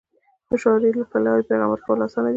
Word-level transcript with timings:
د 0.49 0.51
شاعری 0.61 0.91
له 0.99 1.19
لارې 1.25 1.47
پیغام 1.49 1.69
ورکول 1.71 1.99
اسانه 2.05 2.27
دی. 2.29 2.29